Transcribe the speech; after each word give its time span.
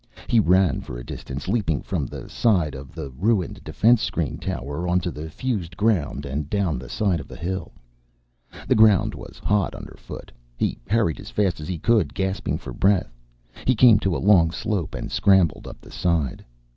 He 0.25 0.39
ran 0.39 0.81
for 0.81 0.97
a 0.97 1.03
distance, 1.05 1.47
leaping 1.47 1.83
from 1.83 2.07
the 2.07 2.27
side 2.27 2.73
of 2.73 2.97
a 2.97 3.11
ruined 3.11 3.63
defense 3.63 4.01
screen 4.01 4.39
tower, 4.39 4.87
onto 4.87 5.11
the 5.11 5.29
fused 5.29 5.77
ground 5.77 6.25
and 6.25 6.49
down 6.49 6.79
the 6.79 6.89
side 6.89 7.19
of 7.19 7.29
a 7.29 7.35
hill. 7.35 7.71
The 8.67 8.73
ground 8.73 9.13
was 9.13 9.37
hot 9.37 9.75
underfoot. 9.75 10.31
He 10.57 10.79
hurried 10.89 11.19
as 11.19 11.29
fast 11.29 11.59
as 11.59 11.67
he 11.67 11.77
could, 11.77 12.15
gasping 12.15 12.57
for 12.57 12.73
breath. 12.73 13.15
He 13.67 13.75
came 13.75 13.99
to 13.99 14.17
a 14.17 14.17
long 14.17 14.49
slope 14.49 14.95
and 14.95 15.11
scrambled 15.11 15.67
up 15.67 15.79
the 15.79 15.91
side. 15.91 16.43